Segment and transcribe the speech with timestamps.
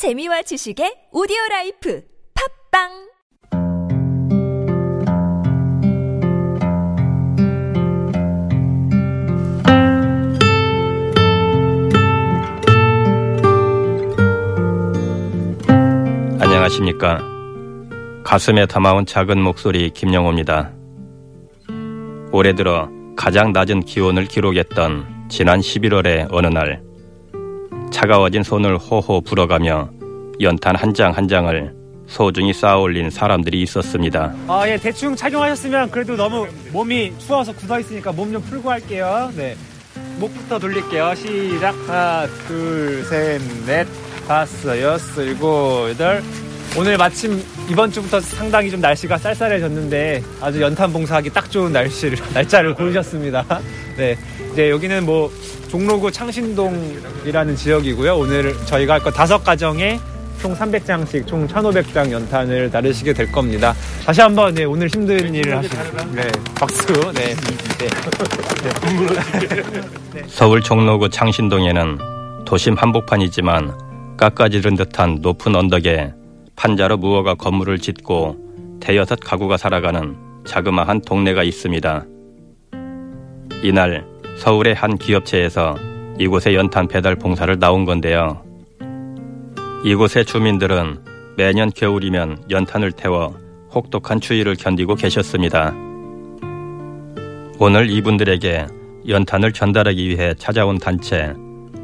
[0.00, 2.02] 재미와 지식의 오디오 라이프
[2.72, 2.88] 팟빵
[16.40, 17.20] 안녕하십니까.
[18.24, 20.72] 가슴에 담아온 작은 목소리 김영호입니다.
[22.32, 26.89] 올해 들어 가장 낮은 기온을 기록했던 지난 11월의 어느 날
[27.90, 29.90] 차가워진 손을 호호 불어가며
[30.40, 31.74] 연탄 한장한 장을
[32.06, 34.34] 소중히 쌓아올린 사람들이 있었습니다.
[34.48, 39.30] 아, 예, 대충 착용하셨으면 그래도 너무 몸이 추워서 굳어 있으니까 몸 좀 풀고 할게요.
[39.36, 39.56] 네.
[40.18, 41.14] 목부터 돌릴게요.
[41.14, 41.74] 시작.
[41.88, 43.86] 하나, 둘, 셋, 넷,
[44.26, 46.22] 다섯, 여섯, 일곱, 여덟.
[46.76, 52.74] 오늘 마침 이번 주부터 상당히 좀 날씨가 쌀쌀해졌는데 아주 연탄 봉사하기 딱 좋은 날씨를, 날짜를
[52.74, 53.44] 고르셨습니다.
[53.96, 54.16] 네.
[54.60, 55.32] 이제 여기는 뭐
[55.70, 58.14] 종로구 창신동이라는 지역이고요.
[58.14, 59.98] 오늘 저희가 할 거 다섯 가정에
[60.38, 63.74] 총 300장씩 총 1,500장 연탄을 나르시게 될 겁니다.
[64.04, 66.86] 다시 한번 네, 오늘 힘든 일을 하시는 네, 박수.
[67.14, 67.34] 네.
[67.78, 67.88] 네.
[70.28, 76.12] 서울 종로구 창신동에는 도심 한복판이지만 깎아지른 듯한 높은 언덕에
[76.56, 78.36] 판자로 무허가 건물을 짓고
[78.80, 82.04] 대여섯 가구가 살아가는 자그마한 동네가 있습니다.
[83.62, 85.76] 이날 서울의 한 기업체에서
[86.18, 88.42] 이곳에 연탄 배달 봉사를 나온 건데요.
[89.84, 90.98] 이곳의 주민들은
[91.36, 93.34] 매년 겨울이면 연탄을 태워
[93.74, 95.74] 혹독한 추위를 견디고 계셨습니다.
[97.58, 98.66] 오늘 이분들에게
[99.08, 101.34] 연탄을 전달하기 위해 찾아온 단체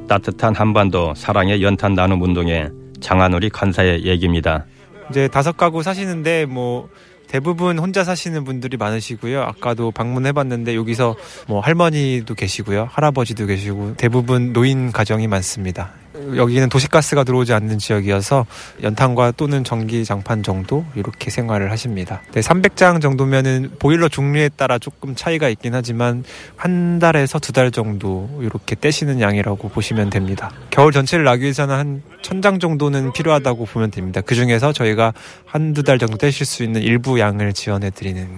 [0.08, 4.64] 따뜻한 한반도 사랑의 연탄 나눔 운동의 장한우리 간사의 얘기입니다.
[5.10, 6.88] 이제 다섯 가구 사시는데 뭐
[7.28, 9.42] 대부분 혼자 사시는 분들이 많으시고요.
[9.42, 11.16] 아까도 방문해봤는데 여기서
[11.48, 12.88] 뭐 할머니도 계시고요.
[12.90, 15.92] 할아버지도 계시고 대부분 노인 가정이 많습니다.
[16.36, 18.46] 여기는 도시가스가 들어오지 않는 지역이어서
[18.82, 22.22] 연탄과 또는 전기 장판 정도 이렇게 생활을 하십니다.
[22.32, 26.24] 네, 300장 정도면은 보일러 종류에 따라 조금 차이가 있긴 하지만
[26.56, 30.50] 한 달에서 두 달 정도 이렇게 떼시는 양이라고 보시면 됩니다.
[30.70, 34.20] 겨울 전체를 나기 위해서는 한 천 장 정도는 필요하다고 보면 됩니다.
[34.20, 35.14] 그 중에서 저희가
[35.46, 38.28] 한두 달 정도 떼실 수 있는 일부 양을 지원해 드리는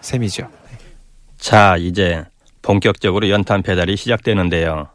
[0.00, 0.48] 셈이죠.
[1.38, 2.24] 자, 이제
[2.62, 4.88] 본격적으로 연탄 배달이 시작되는데요.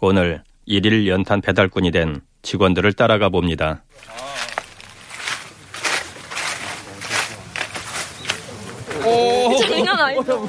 [0.00, 3.82] 오늘 일일 연탄 배달꾼이 된 직원들을 따라가 봅니다.
[9.58, 10.48] 장난 아니죠?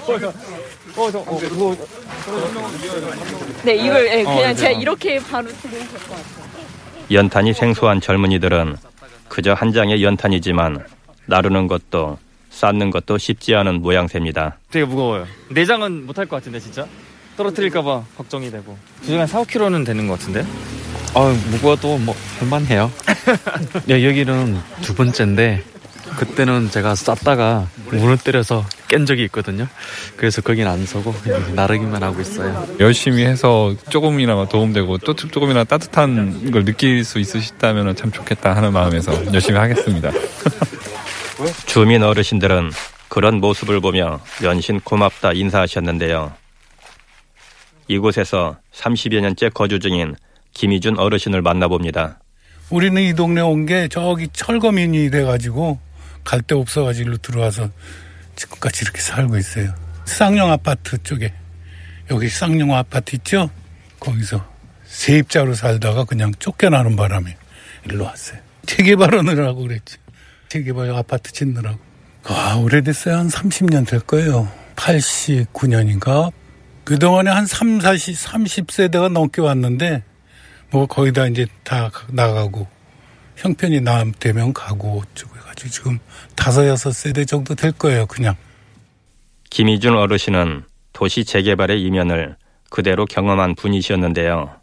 [3.63, 6.50] 네, 이걸 예, 그냥 제가 이렇게 바로 드리면 될 것 같아요.
[7.12, 8.75] 연탄이 생소한 젊은이들은
[9.30, 10.86] 그저 한 장의 연탄이지만
[11.25, 12.18] 나르는 것도
[12.50, 14.57] 쌓는 것도 쉽지 않은 모양새입니다.
[14.69, 15.25] 되게 무거워요.
[15.50, 16.86] 내장은 못할 것 같은데 진짜
[17.39, 20.45] 떨어뜨릴까봐 걱정이 되고 주중에 4, 5kg는 되는 것 같은데.
[21.16, 22.91] 아 무거워도 뭐 할만해요.
[23.85, 25.63] 네, 여기는 두 번째인데
[26.17, 29.67] 그때는 제가 쌌다가 무너뜨려서 깬 적이 있거든요.
[30.17, 31.16] 그래서 거긴 안 서고
[31.55, 32.67] 나르기만 하고 있어요.
[32.81, 39.13] 열심히 해서 조금이나마 도움되고 또 조금이나 따뜻한 걸 느낄 수 있으시다면 참 좋겠다 하는 마음에서
[39.33, 40.11] 열심히 하겠습니다.
[41.66, 42.71] 주민 어르신들은
[43.07, 46.33] 그런 모습을 보며 연신 고맙다 인사하셨는데요.
[47.89, 50.16] 이곳에서 30여 년째 거주 중인
[50.53, 52.19] 김희준 어르신을 만나봅니다.
[52.69, 55.79] 우리는 이 동네 온 게 저기 철거민이 돼가지고
[56.23, 57.69] 갈 데 없어가지고 일로 들어와서
[58.35, 59.73] 지금까지 이렇게 살고 있어요.
[60.05, 61.33] 쌍용 아파트 쪽에
[62.11, 63.50] 여기 쌍용 아파트 있죠?
[64.00, 64.47] 거기서
[64.85, 67.35] 세입자로 살다가 그냥 쫓겨나는 바람에
[67.89, 68.39] 일로 왔어요.
[68.67, 69.97] 재개발하느라고 그랬지.
[70.50, 71.79] 재개발 아파트 짓느라고.
[72.25, 73.16] 아, 오래됐어요.
[73.17, 74.47] 한 30년 될 거예요.
[74.75, 76.31] 89년인가?
[76.89, 80.03] 그동안에 한 3, 40, 30세대가 넘게 왔는데,
[80.72, 82.66] 뭐 거의 다 이제 다 나가고,
[83.35, 86.00] 형편이 남 되면 가고, 어쩌고 해가지고 지금
[86.35, 88.35] 다섯, 여섯 세대 정도 될 거예요, 그냥.
[89.51, 92.38] 김희준 어르신은 도시 재개발의 이면을
[92.72, 94.59] 그대로 경험한 분이셨는데요.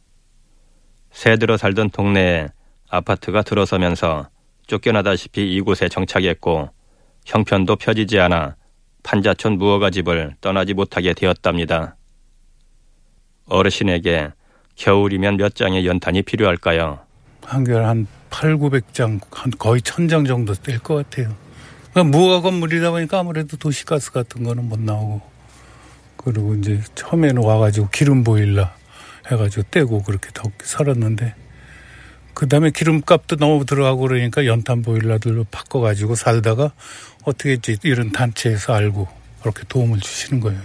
[1.13, 2.49] 새 들어 살던 동네에
[2.89, 4.31] 아파트가 들어서면서
[4.67, 6.71] 쫓겨나다시피 이곳에 정착했고
[7.25, 8.57] 형편도 펴지지 않아
[9.05, 11.96] 판자촌 무허가 집을 떠나지 못하게 되었답니다.
[13.49, 14.33] 어르신에게
[14.77, 17.01] 겨울이면 몇 장의 연탄이 필요할까요?
[17.45, 21.35] 한결 한 8, 900장, 한 거의 1000장 정도 될 것 같아요.
[21.93, 25.23] 그러니까 무허가 건물이다 보니까 아무래도 도시가스 같은 거는 못 나오고,
[26.17, 28.69] 그리고 이제 처음에는 와가지고 기름 보일러
[29.31, 31.35] 해가지고 떼고 그렇게 더 살았는데,
[32.35, 36.73] 그 다음에 기름값도 너무 들어가고 그러니까 연탄 보일러들로 바꿔가지고 살다가
[37.25, 39.09] 어떻게 이제 이런 단체에서 알고
[39.41, 40.61] 그렇게 도움을 주시는 거예요.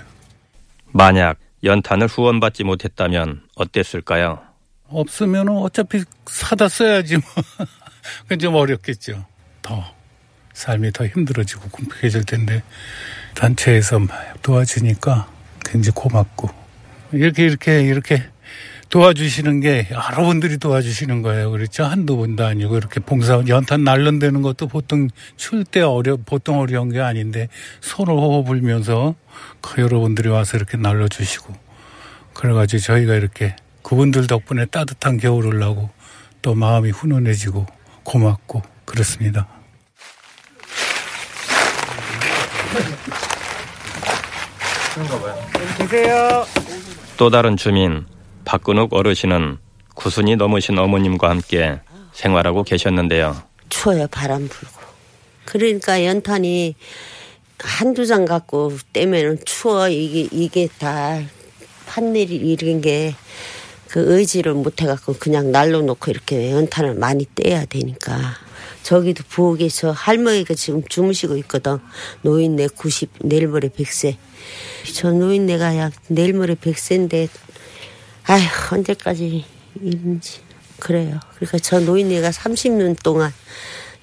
[0.92, 4.42] 만약 연탄을 후원받지 못했다면 어땠을까요?
[4.88, 7.25] 없으면 어차피 사다 써야지 뭐.
[8.24, 9.25] 그건 좀 어렵겠죠.
[9.62, 9.84] 더
[10.54, 12.63] 삶이 더 힘들어지고 궁핍해질 텐데
[13.36, 14.00] 단체에서
[14.42, 15.31] 도와주니까
[15.63, 16.50] 굉장히 고맙고
[17.13, 18.24] 이렇게 이렇게 이렇게
[18.92, 21.50] 도와주시는 게 여러분들이 도와주시는 거예요.
[21.52, 21.86] 그렇죠?
[21.86, 25.08] 한두 번도 아니고 이렇게 봉사 연탄 날른대는 것도 보통
[25.38, 27.48] 추울 때 어려 보통 어려운 게 아닌데
[27.80, 29.16] 손을 호호 불면서
[29.62, 31.54] 그 여러분들이 와서 이렇게 날려 주시고
[32.34, 35.90] 그래가지고 저희가 이렇게 그분들 덕분에 따뜻한 겨울을 나고
[36.42, 37.66] 또 마음이 훈훈해지고
[38.04, 39.48] 고맙고 그렇습니다.
[47.16, 48.11] 또 다른 주민
[48.46, 49.58] 박근욱 어르신은
[49.96, 51.80] 구순이 넘으신 어머님과 함께
[52.14, 53.42] 생활하고 계셨는데요.
[53.70, 54.82] 추워요 바람 불고.
[55.46, 56.76] 그러니까 연탄이
[57.60, 59.90] 한두 장 갖고 떼면은 추워.
[59.90, 61.20] 이게 이게 다
[61.88, 63.14] 판넬이 이런 게
[63.92, 68.36] 그 의지를 못 해갖고 그냥 날로 놓고 이렇게 연탄을 많이 떼야 되니까.
[68.84, 71.78] 저기도 부엌에 저 할머니가 지금 주무시고 있거든.
[72.22, 74.16] 노인네 90 내일 모레 100세.
[74.96, 77.28] 저 노인네가 약 내일 모레 100세인데
[78.31, 79.44] 아휴 언제까지
[79.81, 80.39] 이런지
[80.80, 81.19] 그래요.
[81.36, 83.30] 그러니까 저 노인네가 30년 동안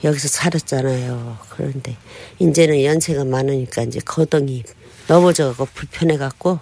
[0.04, 1.38] 여기서 살았잖아요.
[1.48, 1.96] 그런데
[2.38, 4.64] 이제는 연세가 많으니까 이제 거덩이
[5.08, 6.60] 넘어져갖고 불편해갖고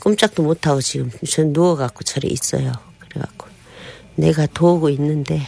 [0.00, 2.72] 꼼짝도 못하고 지금 전 누워갖고 저리 있어요.
[2.98, 3.46] 그래갖고
[4.16, 5.42] 내가 도우고 있는데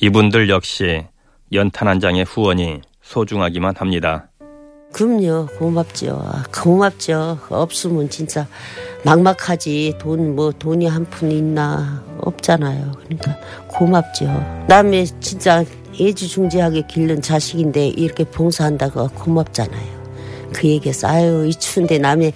[0.00, 1.04] 이분들 역시
[1.52, 4.30] 연탄 한 장의 후원이 소중하기만 합니다.
[5.00, 5.46] 그럼요.
[5.58, 6.22] 고맙죠.
[6.52, 7.38] 고맙죠.
[7.48, 8.46] 없으면 진짜
[9.02, 9.94] 막막하지.
[9.98, 12.92] 돈 뭐 돈이 한 푼 있나 없잖아요.
[13.04, 14.26] 그러니까 고맙죠.
[14.68, 15.64] 남의 진짜
[15.98, 20.00] 애지중지하게 기른 자식인데 이렇게 봉사한다고 고맙잖아요.
[20.52, 22.34] 그 얘기했어 아유 이 추운데 남의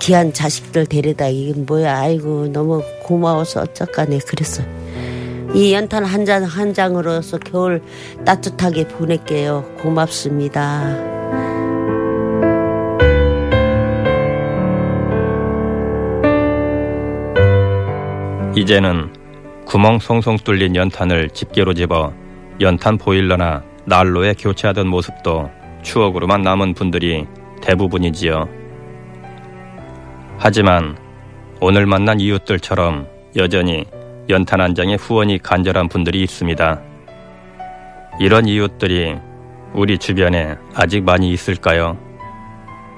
[0.00, 1.28] 귀한 자식들 데려다.
[1.28, 1.98] 이게 뭐야.
[1.98, 4.20] 아이고 너무 고마워서 어쩌까네.
[4.20, 4.66] 그랬어요
[5.54, 7.82] 이 연탄 한장한 장으로서 겨울
[8.24, 9.64] 따뜻하게 보낼게요.
[9.82, 11.15] 고맙습니다.
[18.56, 19.12] 이제는
[19.66, 22.14] 구멍 송송 뚫린 연탄을 집게로 집어
[22.58, 25.50] 연탄 보일러나 난로에 교체하던 모습도
[25.82, 27.26] 추억으로만 남은 분들이
[27.60, 28.48] 대부분이지요.
[30.38, 30.96] 하지만
[31.60, 33.06] 오늘 만난 이웃들처럼
[33.36, 33.84] 여전히
[34.30, 36.80] 연탄 한 장의 후원이 간절한 분들이 있습니다.
[38.20, 39.16] 이런 이웃들이
[39.74, 41.98] 우리 주변에 아직 많이 있을까요?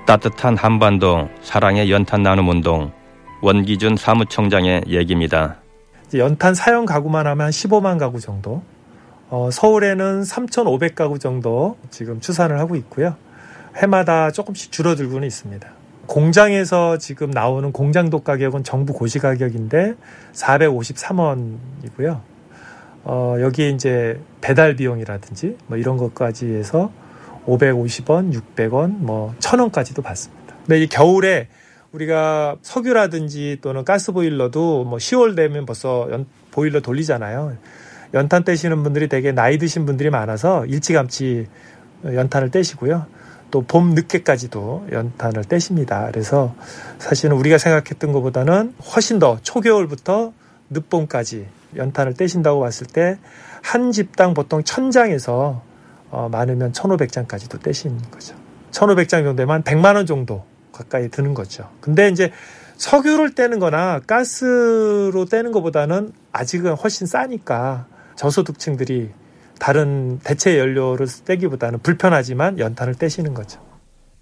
[0.07, 2.93] 따뜻한 한반도 사랑의 연탄 나눔 운동
[3.41, 5.57] 원기준 사무총장의 얘기입니다.
[6.15, 8.63] 연탄 사용 가구만 하면 한 15만 가구 정도.
[9.31, 13.17] 어, 서울에는 3,500가구 정도 지금 추산을 하고 있고요.
[13.77, 15.69] 해마다 조금씩 줄어들고는 있습니다.
[16.07, 19.95] 공장에서 지금 나오는 공장도 가격은 정부 고시 가격인데
[20.33, 22.21] 453원이고요.
[23.05, 26.91] 어, 여기에 이제 배달 비용이라든지 뭐 이런 것까지 해서
[27.47, 30.55] 550원, 600원, 뭐 1000원까지도 받습니다.
[30.65, 31.49] 근데 이 겨울에
[31.93, 37.57] 우리가 석유라든지 또는 가스 보일러도 뭐 10월 되면 벌써 연, 보일러 돌리잖아요.
[38.15, 41.47] 연탄 떼시는 분들이 되게 나이 드신 분들이 많아서 일찌감치
[42.05, 43.07] 연탄을 떼시고요.
[43.51, 46.07] 또 봄 늦게까지도 연탄을 떼십니다.
[46.11, 46.55] 그래서
[46.99, 50.35] 사실은 우리가 생각했던 것보다는 훨씬 더 초겨울부터
[50.69, 51.47] 늦봄까지
[51.77, 53.19] 연탄을 떼신다고 봤을 때
[53.63, 55.61] 한 집당 보통 1000장에서
[56.11, 58.35] 어, 많으면 1500장까지도 떼신 거죠.
[58.71, 60.45] 1500장 정도면 100만 원 정도
[60.79, 61.69] 가까이 드는 거죠.
[61.81, 62.31] 근데 이제
[62.77, 69.11] 석유를 떼는 거나 가스로 떼는 것보다는 아직은 훨씬 싸니까 저소득층들이
[69.59, 73.61] 다른 대체 연료를 떼기보다는 불편하지만 연탄을 떼시는 거죠.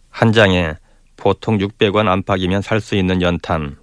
[0.09, 0.75] 한 장에
[1.17, 3.77] 보통 600원 안팎이면 살 수 있는 연탄.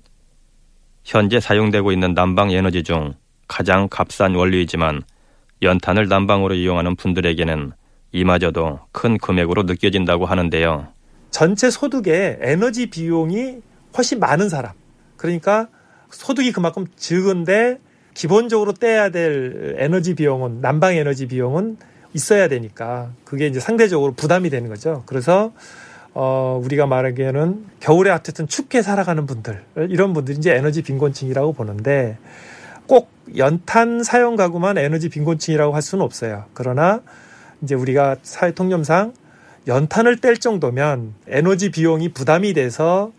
[1.04, 3.14] 현재 사용되고 있는 난방 에너지 중
[3.48, 5.04] 가장 값싼 원료이지만
[5.62, 7.74] 연탄을 난방으로 이용하는 분들에게는
[8.14, 10.93] 이마저도 큰 금액으로 느껴진다고 하는데요.
[11.34, 13.58] 전체 소득의 에너지 비용이
[13.98, 14.72] 훨씬 많은 사람.
[15.18, 15.68] 그러니까
[16.12, 17.80] 소득이 그만큼 적은데
[18.14, 21.78] 기본적으로 떼야 될 에너지 비용은 난방 에너지 비용은
[22.14, 25.02] 있어야 되니까 그게 이제 상대적으로 부담이 되는 거죠.
[25.08, 25.52] 그래서
[26.14, 32.20] 어 우리가 말하기에는 겨울에 어쨌든 춥게 살아가는 분들 이런 분들이 이제 에너지 빈곤층이라고 보는데
[32.86, 36.46] 꼭 연탄 사용 가구만 에너지 빈곤층이라고 할 수는 없어요.
[36.54, 37.02] 그러나
[37.64, 39.14] 이제 우리가 사회 통념상
[39.68, 43.12] 연탄을 뗄 정도면 에너지 비용이 부담이 돼서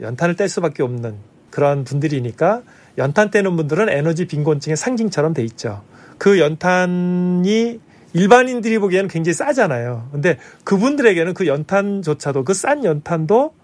[0.00, 1.14] 연탄을 뗄 수밖에 없는
[1.50, 2.62] 그런 분들이니까
[2.98, 5.82] 연탄 떼는 분들은 에너지 빈곤층의 상징처럼 돼 있죠.
[6.18, 7.80] 그 연탄이
[8.12, 10.08] 일반인들이 보기에는 굉장히 싸잖아요.
[10.12, 13.54] 근데 그분들에게는 그 연탄조차도 그 싼 연탄도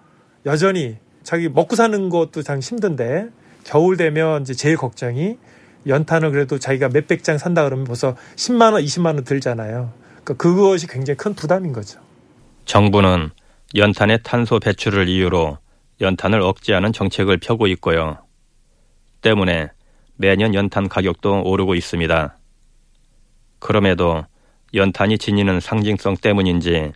[0.47, 3.29] 여전히 자기 먹고 사는 것도 참 힘든데
[3.65, 5.37] 겨울 되면 이제 제일 걱정이
[5.87, 9.93] 연탄을 그래도 자기가 몇백 장 산다 그러면 벌써 10만 원, 20만 원 들잖아요.
[10.25, 12.01] 그러니까 그것이 굉장히 큰 부담인 거죠.
[12.71, 13.31] 정부는
[13.75, 15.59] 연탄의 탄소 배출을 이유로
[16.01, 18.19] 연탄을 억제하는 정책을 펴고 있고요.
[19.23, 19.71] 때문에
[20.15, 22.37] 매년 연탄 가격도 오르고 있습니다.
[23.59, 24.25] 그럼에도
[24.73, 26.93] 연탄이 지니는 상징성 때문인지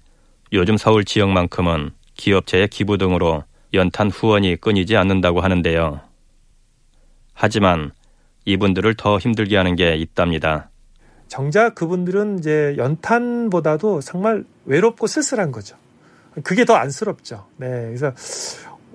[0.52, 6.00] 요즘 서울 지역만큼은 기업체의 기부 등으로 연탄 후원이 끊이지 않는다고 하는데요.
[7.32, 7.90] 하지만
[8.44, 10.70] 이분들을 더 힘들게 하는 게 있답니다.
[11.28, 15.76] 정작 그분들은 이제 연탄보다도 정말 외롭고 쓸쓸한 거죠.
[16.42, 17.46] 그게 더 안쓰럽죠.
[17.56, 17.68] 네.
[17.86, 18.12] 그래서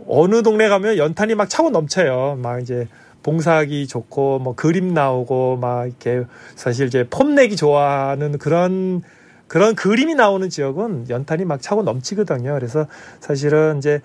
[0.07, 2.37] 어느 동네 가면 연탄이 막 차고 넘쳐요.
[2.41, 2.87] 막 이제
[3.23, 6.23] 봉사하기 좋고 뭐 그림 나오고 막 이렇게
[6.55, 9.01] 사실 이제 폼 내기 좋아하는 그런
[9.47, 12.53] 그런 그림이 나오는 지역은 연탄이 막 차고 넘치거든요.
[12.53, 12.85] 그래서
[13.19, 13.99] 사실은 이제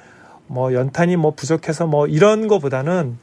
[0.47, 3.19] 뭐 연탄이 뭐 부족해서 뭐 이런 거보다는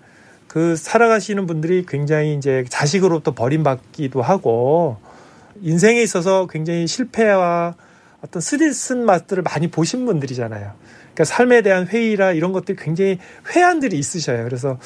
[0.51, 4.97] 그 살아가시는 분들이 굉장히 이제 자식으로부터 버림받기도 하고
[5.61, 7.75] 인생에 있어서 굉장히 실패와
[8.21, 10.73] 어떤 스리쓴 맛들을 많이 보신 분들이잖아요.
[11.13, 13.17] 그러니까 삶에 대한 회의라 이런 것들이 굉장히
[13.55, 14.43] 회한들이 있으셔요.
[14.43, 14.77] 그래서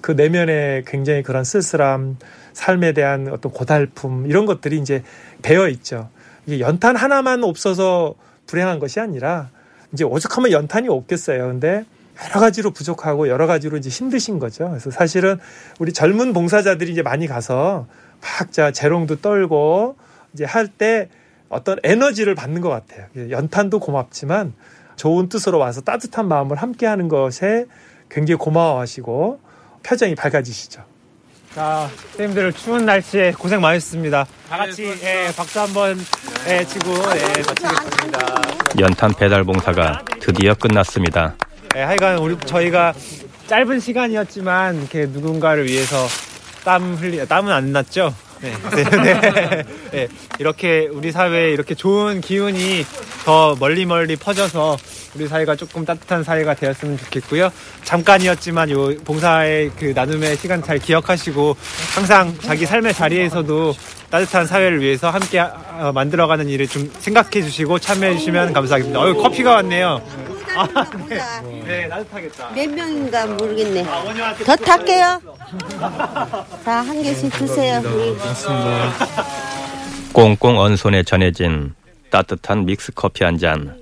[0.00, 2.18] 그 내면에 굉장히 그런 쓸쓸함,
[2.52, 5.02] 삶에 대한 어떤 고달픔 이런 것들이 이제
[5.42, 6.10] 배어 있죠.
[6.46, 8.14] 이게 연탄 하나만 없어서
[8.46, 9.50] 불행한 것이 아니라
[9.92, 11.48] 이제 오죽하면 연탄이 없겠어요.
[11.48, 11.84] 근데
[12.24, 14.68] 여러 가지로 부족하고 여러 가지로 이제 힘드신 거죠.
[14.70, 15.38] 그래서 사실은
[15.78, 17.86] 우리 젊은 봉사자들이 이제 많이 가서
[18.20, 19.96] 막자 재롱도 떨고
[20.34, 21.08] 이제 할 때
[21.48, 23.06] 어떤 에너지를 받는 것 같아요.
[23.30, 24.52] 연탄도 고맙지만
[24.96, 27.64] 좋은 뜻으로 와서 따뜻한 마음을 함께 하는 것에
[28.10, 29.40] 굉장히 고마워하시고
[29.82, 30.82] 표정이 밝아지시죠.
[31.54, 34.26] 자, 선생님들 추운 날씨에 고생 많으셨습니다.
[34.50, 35.96] 다 같이 예, 박수 한번
[36.48, 38.42] 예, 치고 예, 마치겠습니다.
[38.80, 41.34] 연탄 배달 봉사가 드디어 끝났습니다.
[41.76, 42.94] 예, 하여간 우리 저희가
[43.46, 46.06] 짧은 시간이었지만 이렇게 누군가를 위해서
[46.64, 48.14] 땀 흘리 땀은 안 났죠?
[48.40, 48.52] 네.
[49.02, 49.64] 네.
[49.90, 50.08] 네.
[50.38, 52.84] 이렇게 우리 사회에 이렇게 좋은 기운이
[53.24, 54.76] 더 멀리 멀리 퍼져서
[55.14, 57.50] 우리 사회가 조금 따뜻한 사회가 되었으면 좋겠고요.
[57.84, 61.56] 잠깐이었지만 요 봉사의 그 나눔의 시간 잘 기억하시고
[61.94, 63.74] 항상 자기 삶의 자리에서도
[64.10, 69.00] 따뜻한 사회를 위해서 함께 어, 만들어가는 일을 좀 생각해 주시고 참여해 주시면 감사하겠습니다.
[69.00, 70.37] 어 커피가 왔네요.
[70.56, 70.66] 아,
[71.08, 71.62] 네.
[71.64, 72.50] 네, 따뜻하겠다.
[72.54, 73.84] 몇 명인가 모르겠네.
[74.44, 75.20] 더 탈게요.
[76.64, 77.82] 자, 한 개씩 드세요.
[80.12, 81.74] 꽁꽁 언 손에 전해진
[82.10, 83.76] 따뜻한 믹스 커피 한 잔.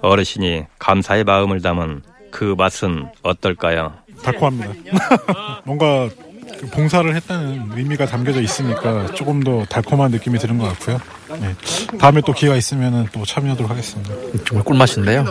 [0.00, 3.92] 어르신이 감사의 마음을 담은 그 맛은 어떨까요?
[4.22, 4.72] 달콤합니다.
[5.64, 6.23] 뭔가 그
[6.70, 11.00] 봉사를 했다는 의미가 담겨져 있으니까 조금 더 달콤한 느낌이 드는 것 같고요.
[11.40, 11.54] 네.
[11.98, 14.14] 다음에 또 기회가 있으면 또 참여하도록 하겠습니다.
[14.46, 15.24] 정말 꿀맛인데요.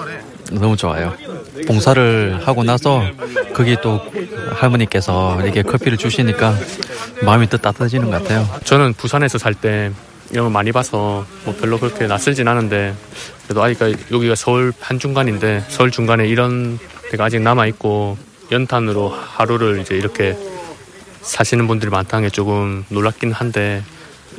[0.52, 1.14] 너무 좋아요.
[1.68, 3.04] 봉사를 하고 나서
[3.54, 4.02] 거기 또
[4.56, 6.56] 할머니께서 이렇게 커피를 주시니까
[7.24, 8.48] 마음이 또 따뜻해지는 것 같아요.
[8.64, 9.92] 저는 부산에서 살 때
[10.32, 12.96] 이런 걸 많이 봐서 뭐 별로 그렇게 낯설진 않은데
[13.44, 13.80] 그래도 아직
[14.12, 16.80] 여기가 서울 한 중간인데 서울 중간에 이런
[17.12, 18.18] 데가 아직 남아 있고
[18.52, 20.36] 연탄으로 하루를 이제 이렇게
[21.24, 23.84] 사시는 분들이 많다는 게 조금 놀랍긴 한데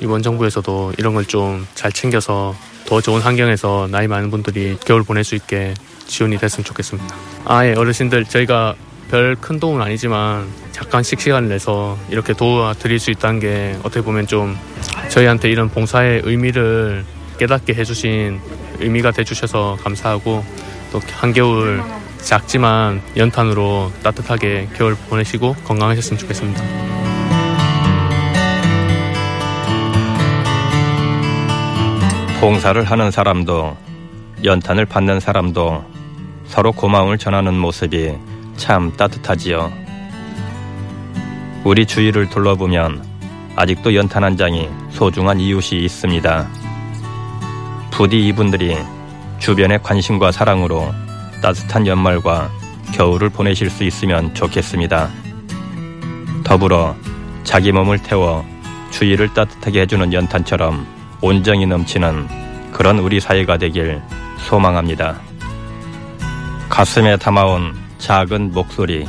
[0.01, 2.55] 이번 정부에서도 이런 걸 좀 잘 챙겨서
[2.87, 5.75] 더 좋은 환경에서 나이 많은 분들이 겨울 보낼 수 있게
[6.07, 7.15] 지원이 됐으면 좋겠습니다.
[7.47, 8.75] 아예 어르신들 저희가
[9.11, 14.59] 별 큰 도움은 아니지만 잠깐씩 시간을 내서 이렇게 도와드릴 수 있다는 게 어떻게 보면 좀
[15.09, 17.05] 저희한테 이런 봉사의 의미를
[17.39, 18.41] 깨닫게 해주신
[18.81, 20.45] 의미가 돼주셔서 감사하고
[20.93, 21.83] 또 한겨울
[22.25, 26.63] 작지만 연탄으로 따뜻하게 겨울 보내시고 건강하셨으면 좋겠습니다.
[32.41, 33.77] 봉사를 하는 사람도
[34.43, 35.85] 연탄을 받는 사람도
[36.47, 38.15] 서로 고마움을 전하는 모습이
[38.57, 39.73] 참 따뜻하지요.
[41.65, 43.05] 우리 주위를 둘러보면
[43.57, 46.49] 아직도 연탄 한 장이 소중한 이웃이 있습니다.
[47.91, 48.77] 부디 이분들이
[49.39, 50.93] 주변의 관심과 사랑으로
[51.45, 52.51] 따뜻한 연말과
[52.95, 55.11] 겨울을 보내실 수 있으면 좋겠습니다.
[56.43, 56.97] 더불어
[57.43, 58.43] 자기 몸을 태워
[58.91, 60.87] 주위를 따뜻하게 해주는 연탄처럼
[61.21, 64.01] 온정이 넘치는 그런 우리 사회가 되길
[64.39, 65.21] 소망합니다.
[66.71, 69.07] 가슴에 담아온 작은 목소리,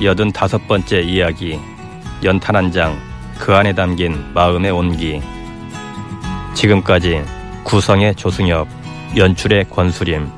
[0.00, 1.58] 여든 다섯 번째 이야기,
[2.22, 2.96] 연탄 한 장,
[3.40, 5.20] 그 안에 담긴 마음의 온기.
[6.54, 7.24] 지금까지
[7.64, 8.68] 구성의 조승엽,
[9.16, 10.30] 연출의 권수림,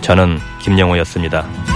[0.00, 1.71] 저는 김영호였습니다.